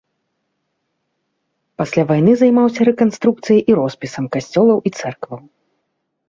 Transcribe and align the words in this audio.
Пасля 1.81 2.03
вайны 2.11 2.33
займаўся 2.39 2.81
рэканструкцыяй 2.89 3.61
і 3.73 3.77
роспісам 3.81 4.25
касцёлаў 4.37 4.77
і 4.89 4.95
цэркваў. 4.99 5.39